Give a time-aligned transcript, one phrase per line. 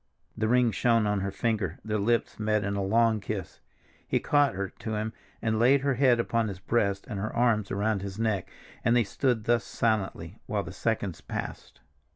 [0.35, 3.59] The ring shone on her finger, their lips met in a long kiss.
[4.07, 7.69] He caught her to him and laid her head upon his breast and her arms
[7.69, 8.49] around his neck,
[8.83, 11.81] and they stood thus, silently, while the seconds passed.